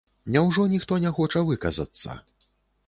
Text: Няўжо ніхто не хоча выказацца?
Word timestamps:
Няўжо 0.35 0.65
ніхто 0.71 0.99
не 1.05 1.11
хоча 1.19 1.45
выказацца? 1.51 2.21